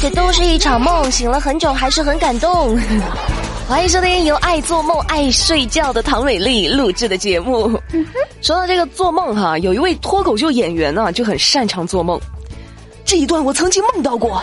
[0.00, 2.74] 这都是一场梦，醒了很久还是很感动。
[3.68, 7.78] 欢迎收听由爱做梦、爱睡觉的唐美丽录制的节目。
[8.40, 12.18] 说到这个做梦哈，有一位脱口秀演员呢就很擅长做梦。
[13.04, 14.42] 这一段我曾经梦到过，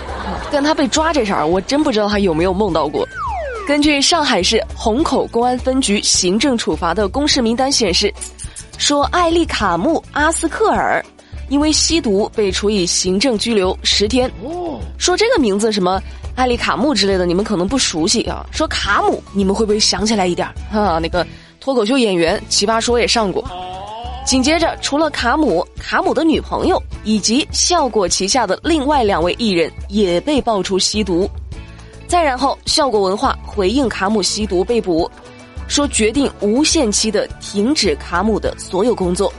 [0.51, 3.03] 但他被抓这事儿，我真不知道他有没有梦到过。
[3.67, 8.13] 根据上海市虹口公安分局行政处罚的公示名单显示，
[8.77, 11.03] 说艾丽卡穆阿斯克尔。
[11.49, 14.29] 因为吸毒被处以行政拘留十天。
[14.97, 16.01] 说这个名字什么
[16.35, 18.45] 艾丽卡姆之类的，你们可能不熟悉啊。
[18.51, 20.99] 说卡姆，你们会不会想起来一点啊？
[20.99, 21.25] 那个
[21.59, 23.43] 脱口秀演员奇葩说也上过。
[24.25, 31.29] 紧接着，除了卡姆，卡姆的女朋友以及效果旗下的另外两位艺人也被爆出吸毒。
[32.07, 35.09] 再然后，效果文化回应卡姆吸毒被捕，
[35.67, 39.31] 说决定无限期的停止卡姆的所有工作。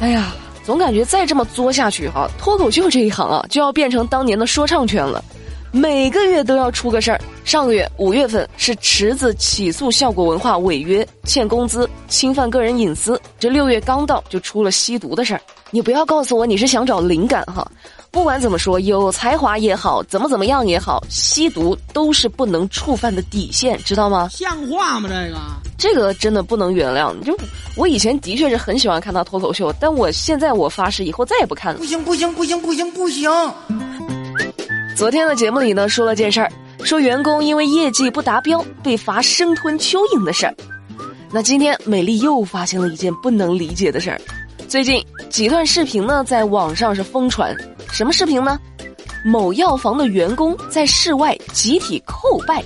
[0.00, 0.34] 哎呀。
[0.64, 5.24] 总感觉再这么作下去哈，脱口秀这一行啊，就要变成当年的说唱圈了，
[5.72, 7.20] 每个月都要出个事儿。
[7.44, 15.40] 上个月五月份是池子起诉效果文化违约、欠工资、侵犯个人隐私，这六月刚到就出了吸毒的事儿。
[15.70, 17.68] 你不要告诉我你是想找灵感哈。
[18.12, 24.28] 不管怎么说，有才华也好，怎么怎么样也好，吸毒都是不能触犯的底线，知道吗？
[24.32, 25.08] 像话吗？
[25.08, 25.38] 这个，
[25.78, 27.18] 这个真的不能原谅。
[27.22, 27.36] 就
[27.76, 31.78] 我以前的确是很喜欢看他脱口秀，但我现在我发誓以后再也不看了。
[31.78, 33.30] 不行不行不行不行不行！
[34.96, 36.50] 昨天的节目里呢，说了件事儿，
[36.82, 40.54] 说员工因为业绩不达标被罚生吞蚯蚓的事儿。
[41.30, 44.20] 那今天美丽又发现了一件不能理解的事儿。
[44.68, 47.56] 最近几段视频呢，在网上是疯传。
[47.92, 48.58] 什么视频呢？
[49.24, 52.64] 某药房的员工在室外集体叩拜，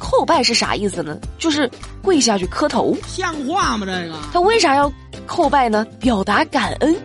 [0.00, 1.18] 叩拜是啥意思呢？
[1.38, 1.70] 就是
[2.02, 2.96] 跪下去磕头。
[3.06, 3.86] 像话吗？
[3.86, 4.92] 这个他为啥要
[5.28, 5.86] 叩拜呢？
[6.00, 6.96] 表达感恩。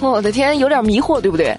[0.00, 1.56] 我的天，有点迷惑，对不对？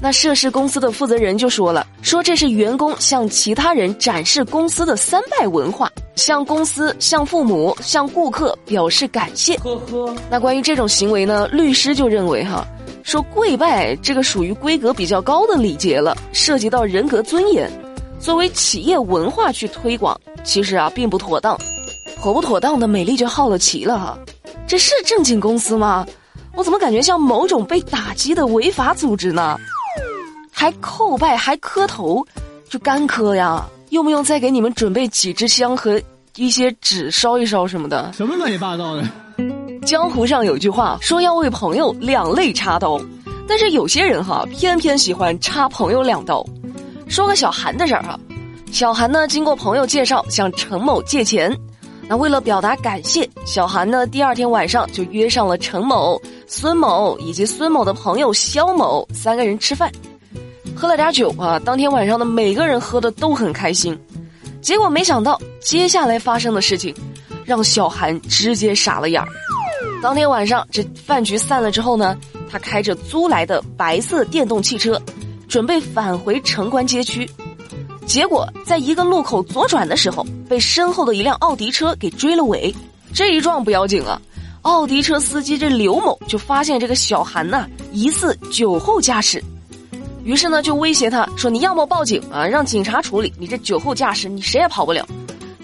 [0.00, 9.56] 那涉事公司的负责人就说了，说这是员工向其他人展示公司的三拜文化，向公司、向父母、向顾客表示感谢。
[9.56, 10.14] 呵呵。
[10.30, 12.66] 那关于这种行为呢，律师就认为哈。
[13.08, 17.66] 说跪拜这个属于规格比较高的礼节了，涉及到人格尊严，
[18.20, 20.14] 作为企业文化去推广，
[20.44, 21.56] 其实啊并不妥当。
[22.18, 24.18] 妥不妥当的美丽就好了奇了哈，
[24.66, 26.06] 这是正经公司吗？
[26.54, 29.56] 我怎么感觉像某种被打击的违法组织呢？
[30.52, 32.22] 还叩拜还磕头，
[32.68, 33.66] 就干磕呀？
[33.88, 35.98] 用不用再给你们准备几支香和
[36.36, 38.12] 一些纸烧一烧什么的？
[38.12, 39.02] 什么乱七八糟的？
[39.88, 43.00] 江湖上有句话说要为朋友两肋插刀，
[43.48, 46.44] 但是有些人哈偏偏喜欢插朋友两刀。
[47.08, 48.20] 说个小韩的事儿哈，
[48.70, 51.50] 小韩呢经过朋友介绍向陈某借钱，
[52.06, 59.90] 那为了表达感谢，小韩呢第二天晚上就约上了陈某、孙某以及孙某的朋友肖某三个人吃饭，
[60.76, 63.98] 喝了点酒啊，当天晚上的每个人喝的都很开心，
[64.60, 66.94] 结果没想到接下来发生的事情，
[67.46, 69.26] 让小韩直接傻了眼儿。
[70.00, 72.16] 当天晚上，这饭局散了之后呢，
[72.48, 75.00] 他开着租来的白色电动汽车，
[75.48, 77.28] 准备返回城关街区。
[78.06, 82.72] 结果在一个路口左转的时候，被身后的一辆奥迪车给追了尾。
[83.12, 84.20] 这一撞不要紧啊，
[84.62, 89.42] 奥迪车司机这刘某就发现这个小韩呐疑似酒后驾驶，
[90.22, 95.04] 于是呢就威胁他说：“你要么报警啊，让警察处理，你这酒后驾驶，你谁也跑不了。”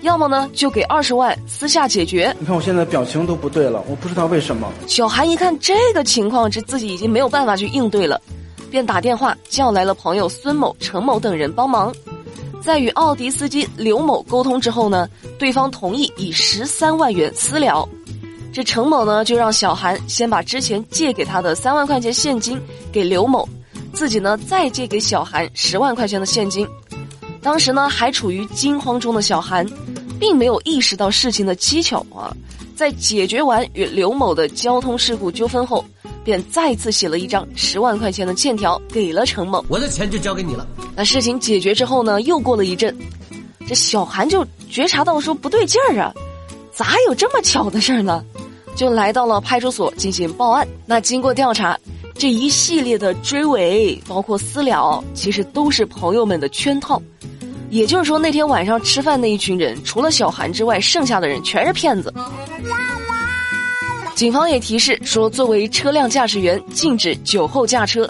[0.05, 2.35] 要么呢，就给二十万私下解决。
[2.39, 4.71] 你看我现在表情都不对了，我不知道为什么。
[4.87, 8.21] 小韩一看这个情况，这自己已经没有办法去应对了，
[8.71, 11.91] 便打电话叫来了朋友孙某、陈某等人帮忙。
[12.61, 17.89] 在与奥迪司机刘某沟通之后呢，对方同意以十三万元私了。
[18.53, 22.61] 这陈某呢，就让小韩先把之前借给他的三万块钱现金
[22.93, 23.49] 给刘某，
[23.95, 26.69] 自己呢再借给小韩十万块钱的现金。
[27.45, 29.65] 当时呢，还处于惊慌中的小韩。
[30.17, 32.35] 并没有意识到事情的蹊跷啊！
[32.77, 35.85] 在解决完与刘某的交通事故纠纷后，
[36.23, 39.63] 便再次写了一张十万块钱的欠条给了陈某。
[39.69, 40.67] 我的钱就交给你了。
[40.95, 42.23] 那事情解决之后呢？
[42.23, 42.97] 又过了一阵，
[43.67, 46.15] 这小韩就觉察到说不对劲儿啊，
[46.73, 48.25] 咋有这么巧的事儿呢？
[48.77, 50.67] 就来到了派出所进行报案。
[50.87, 51.79] 那经过调查，
[52.15, 57.03] 这一系列的追尾，包括私了，其实都是朋友们的圈套。
[57.75, 62.15] 也就是说，那天晚上吃饭那一群人，除了小韩之外，剩下的人全是骗子。
[64.15, 68.09] 警方也提示说，作为车辆驾驶员，禁止酒后驾车，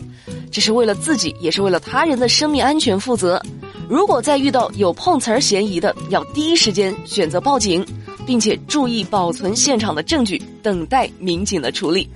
[0.52, 3.40] 这是为了自己，也是为了他人的生命安全负责。
[3.88, 7.82] 如果再遇到有碰瓷儿嫌疑的，要第一时间选择报警，
[8.26, 12.06] 并且注意保存现场的证据，等待民警的处理。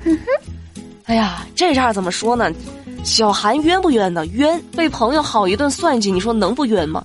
[1.04, 2.52] 哎呀，这事儿怎么说呢？
[3.04, 4.26] 小韩冤不冤呢？
[4.34, 7.02] 冤，被朋友好一顿算计，你说能不冤吗？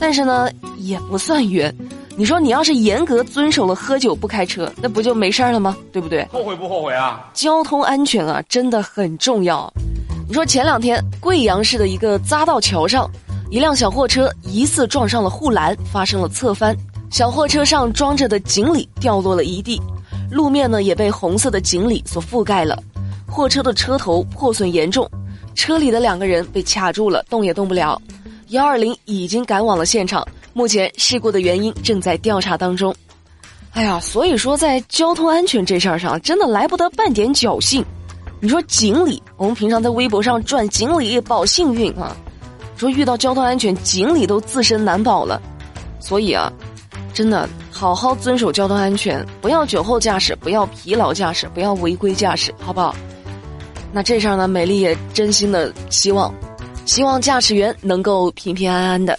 [0.00, 1.72] 但是呢，也不算冤。
[2.16, 5.76] 你说你要是严格遵守了喝酒不开车，那不就没事儿了吗？
[5.92, 6.26] 对不对？
[6.32, 7.30] 后悔不后悔啊？
[7.34, 9.72] 交通安全啊，真的很重要。
[10.26, 13.08] 你说前两天贵阳市的一个匝道桥上，
[13.50, 16.76] 一辆小货车疑似撞上了护栏，发生了侧翻，
[17.10, 19.80] 小货车上装着的锦鲤掉落了一地，
[20.30, 22.82] 路面呢也被红色的锦鲤所覆盖了，
[23.26, 25.08] 货车的车头破损严重，
[25.54, 28.00] 车里的两个人被卡住了，动也动不了。
[28.50, 30.26] 幺二零已经赶往了现场。
[30.52, 32.92] 目前事故的原因正在调查当中。
[33.70, 37.84] 哎呀，所以说在交通安全这事儿上，真的来不得半点侥幸。
[38.40, 42.16] 你说锦鲤，我们平常在微博上转锦鲤保幸运啊，
[42.76, 45.40] 说遇到交通安全，锦鲤都自身难保了。
[46.00, 46.52] 所以啊，
[47.14, 52.96] 真的好好遵守交通安全，不要酒后驾驶，不要疲劳驾驶，不要违规驾驶，好不好？
[53.92, 56.34] 那这事儿呢，美丽也真心的希望，
[56.90, 59.16] 希望驾驶员能够平平安安的。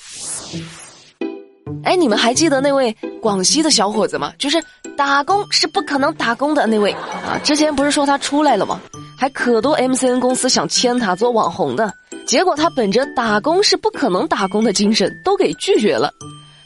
[1.85, 4.33] 哎，你们还记得那位广西的小伙子吗？
[4.37, 4.61] 就是
[4.97, 7.39] 打工是不可能打工的那位啊！
[7.45, 8.81] 之前不是说他出来了吗？
[9.17, 11.89] 还可多 MCN 公司想签他做网红的，
[12.27, 16.11] 结果他本着打工是不可能打工的精神，都给拒绝了。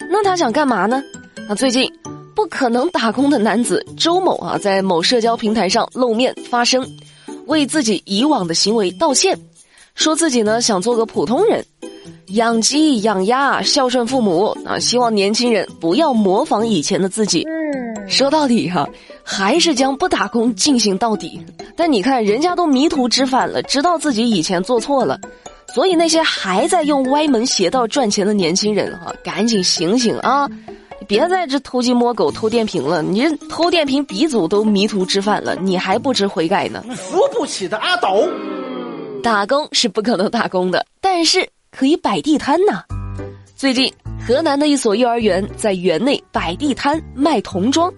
[0.09, 1.03] 那他想干嘛呢？
[1.47, 1.87] 那最近，
[2.35, 6.83] 不可能打工的男子周某啊，在某社交平台上露面发声，
[7.45, 9.39] 为自己以往的行为道歉，
[9.95, 11.65] 说自己呢想做个普通人。
[12.29, 14.79] 养鸡养鸭，孝顺父母啊！
[14.79, 17.45] 希望年轻人不要模仿以前的自己。
[18.07, 18.87] 说到底哈，
[19.23, 21.39] 还是将不打工进行到底。
[21.77, 25.19] 但你看，人家都迷途知返了，知道自己以前做错了，
[25.73, 30.49] 所以那些还在用歪门邪道赚钱的年轻人哈，赶紧醒醒啊！
[31.07, 33.03] 别在这偷鸡摸狗、偷电瓶了。
[33.03, 36.83] 你这偷电瓶鼻祖都迷途知返了，你还不知悔改呢？
[36.95, 38.27] 扶不起的阿斗，
[39.25, 41.49] 打工是不可能打工的，但是。
[41.71, 42.83] 可以摆地摊呐！
[43.53, 43.91] 最近
[44.25, 47.91] 河南的一所幼儿园在园内摆地摊卖童装，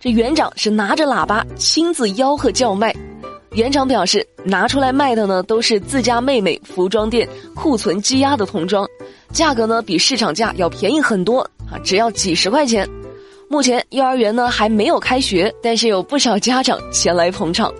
[0.00, 2.92] 这园长是拿着喇叭亲自吆喝叫卖。
[3.52, 8.84] 园长表示，拿出来卖的呢都是自家妹妹服装店库存积压的童装，
[9.32, 11.38] 价格呢比市场价要便宜很多
[11.70, 12.88] 啊，只要几十块钱。
[13.48, 17.72] 目前幼儿园呢还没有开学，但是有不少家长前来捧场。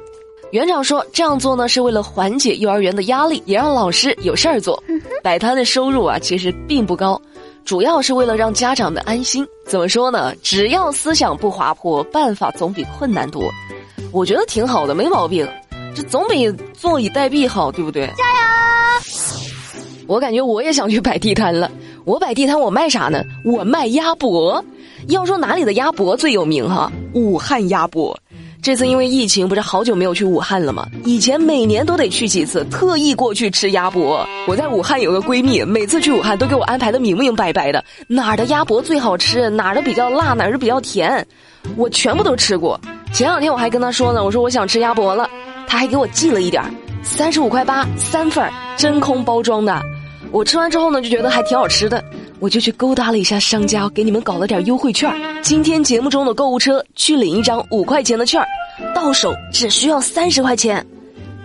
[0.54, 4.80] 园长说：“这样做呢，是为了缓解幼儿园的压力，也让老师有事儿做。
[5.20, 7.20] 摆摊的收入啊，其实并不高，
[7.64, 9.44] 主要是为了让家长们安心。
[9.66, 10.32] 怎么说呢？
[10.44, 13.50] 只要思想不滑坡，办法总比困难多。
[14.12, 15.44] 我觉得挺好的，没毛病。
[15.92, 18.06] 这总比坐以待毙好，对不对？
[18.06, 20.04] 加油！
[20.06, 21.68] 我感觉我也想去摆地摊了。
[22.04, 23.24] 我摆地摊，我卖啥呢？
[23.44, 24.64] 我卖鸭脖。
[25.08, 26.92] 要说哪里的鸭脖最有名哈？
[27.12, 28.16] 武汉鸭脖。”
[28.64, 30.88] 这次因为疫情，不是好久没有去武汉了吗？
[31.04, 34.26] 以前每年都得去几次，特意过去吃鸭脖。
[34.48, 41.26] 我在武汉有个闺蜜，每次去武汉都给我安排的明明白白的，哪儿的鸭脖最好吃，哪儿的比较辣，哪儿的比较甜，
[41.76, 42.80] 我全部都吃过。
[43.12, 45.28] 前两天我还跟她说呢，我说我想吃鸭脖了，
[45.66, 46.70] 她还给我寄了一点儿，
[47.02, 49.78] 三十五块八三份儿，真空包装的。
[50.30, 52.02] 我吃完之后呢，就觉得还挺好吃的。
[52.44, 55.10] 我就去勾搭了一下商家，给你们搞了点优惠券。
[55.40, 58.44] 今天节目中的购物车去领一张五块钱的券，
[58.94, 60.86] 到手只需要三十块钱，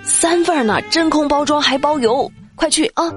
[0.03, 3.09] 三份呢，真空包装还包邮，快去啊！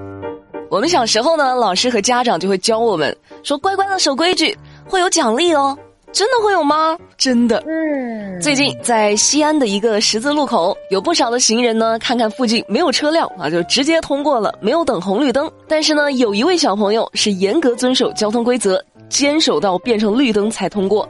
[0.70, 5.77] 我们小时候呢，老师和家长就会教我们说，乖乖的守规矩，会有奖励哦。
[6.12, 6.96] 真的会有吗？
[7.16, 7.62] 真的。
[7.66, 8.40] 嗯。
[8.40, 15.50] 最近在西安的一个十字路口，有不少的行人呢，看看附近没有车辆啊，就直接通过了，没有等红绿灯。
[15.66, 21.08] 但是呢，有一位小朋友是严格遵守交通规则，坚守到变成绿灯才通过。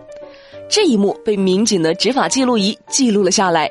[0.69, 3.69] 这一幕被民警的执法记录仪记录了下来。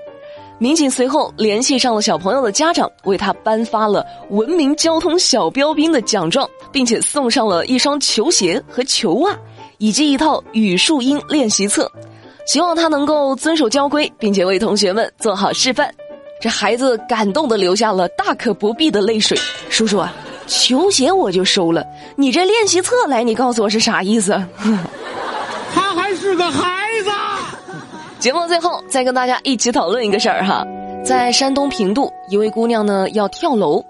[0.60, 9.36] 民警随后联系上了小朋友的家长，为他颁发了文明交通小标兵的奖状，并且送上了一双球鞋和球袜。
[9.82, 11.92] 以及一套语数英练习册，
[12.46, 15.92] 希望他能够遵守交规，并且为同学们做好示范。
[16.40, 19.36] 这孩子感动的流下了大可不必的泪水。
[19.70, 20.14] 叔叔啊，
[20.46, 21.84] 球鞋我就收了，
[22.16, 24.40] 你这练习册来，你告诉我是啥意思？
[25.74, 27.10] 他还是个孩子。
[28.20, 30.64] 节目最后再跟大家一起讨论一个事儿哈，
[31.04, 33.84] 在山东平度，一位姑娘呢要跳楼，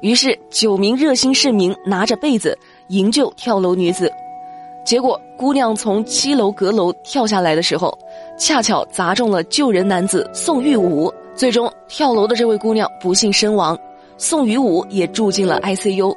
[0.00, 4.12] 于是九名热心市民拿着被子营救跳楼女子。
[4.84, 7.96] 结果，姑娘从七楼阁楼跳下来的时候，
[8.38, 13.78] 恰巧砸中了救人男子宋玉武，最终跳楼的这位姑娘不幸身亡，
[14.16, 16.16] 宋玉武也住进了 ICU。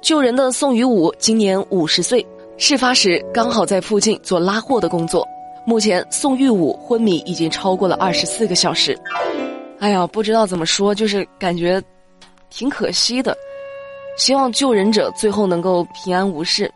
[0.00, 2.24] 救人的宋玉武今年五十岁，
[2.56, 5.26] 事发时刚好在附近做拉货的工作。
[5.66, 8.98] 目前，宋玉武昏迷已经超过了二十四个小时。
[9.80, 11.82] 哎呀，不知道怎么说，就是感觉
[12.48, 13.36] 挺可惜的。
[14.16, 16.72] 希望救人者最后能够平安无事。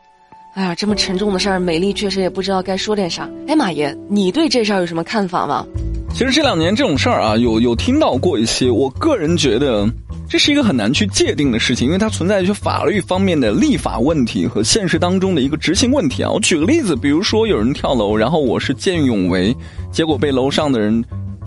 [0.55, 3.27] 哎呀，这么沉重的事儿，美丽确实也不知道该说点啥。
[3.49, 5.67] 哎，马爷，你对这事儿有什么看法吗？
[6.13, 8.71] 其实这两年这种事儿啊，有有听到过一些。
[8.71, 9.89] 我个人觉得，
[10.29, 16.31] 这是一个很难去界定的事情，因为它存在一些法律方面的立法问题和现实当中的一个执行问题啊。
[16.31, 19.57] 我举个例子，比如说有人跳楼，然后我是见义勇为，
[19.91, 21.03] 结果被楼上的人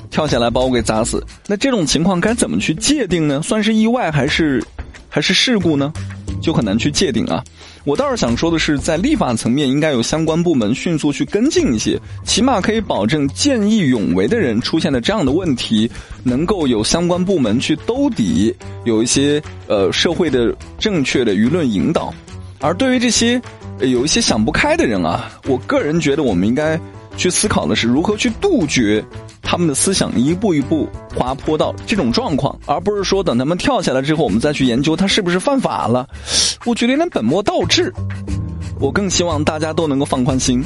[0.10, 3.40] 跳下来把我给砸死，那这种情况该怎么去界定呢？
[3.44, 4.64] 算是意外还是
[5.10, 5.94] 还是事故呢？
[6.42, 7.44] 就很难去界定啊。
[7.86, 15.90] 我倒是想说的是，在立法层面，应该有相关部门迅速去跟进一些，起码可以保证见义勇为的人出现的这样的问题，
[16.24, 18.54] 能够有相关部门去兜底，
[18.86, 22.12] 有一些呃社会的正确的舆论引导。
[22.60, 23.40] 而对于这些
[23.80, 26.80] 有一些想不开的人啊，我个人觉得我们应该
[27.16, 29.06] 去思考的是如何去杜绝。
[29.48, 36.10] 他们的思想一步一步滑坡到这种状况，而不是说等他们跳下来之后，我们再去研究他是不是犯法了。
[36.64, 37.94] 我觉得有点本末倒置。
[38.80, 40.64] 我更希望大家都能够放宽心，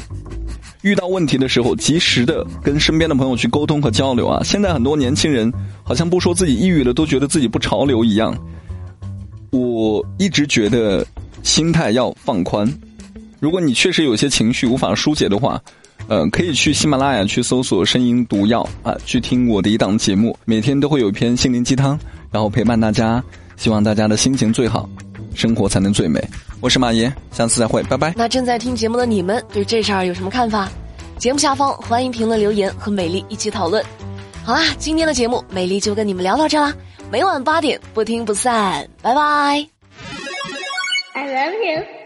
[0.82, 4.42] 遇到问题的时候，及时的跟身边的朋友去沟通和交流啊。
[4.44, 8.36] 现在很多年轻人好像不说自己抑郁了，都觉得自己不潮流一样。
[9.50, 11.06] 我一直觉得
[11.42, 12.72] 心态要放宽。
[13.40, 15.60] 如果你确实有些情绪无法疏解的话。
[16.08, 21.96] 呃，可以去喜马拉雅去搜索“声音毒药”啊，去听我的一档节目，每天都会有一篇心灵鸡汤，
[22.32, 23.22] 然后陪伴大家。
[23.56, 24.88] 希望大家的心情最好，
[25.34, 26.22] 生活才能最美。
[26.60, 28.12] 我是马爷，下次再会，拜拜。
[28.16, 30.68] 那正在听节目的你们对这事儿有什么看法？
[31.18, 33.84] 节目下方欢迎评论留言和美丽一起讨论。
[34.42, 36.74] 好啦，今天的节目美丽就跟你们聊到这啦，
[37.10, 39.66] 每晚八点不听不散，拜拜。
[41.12, 41.99] I love you.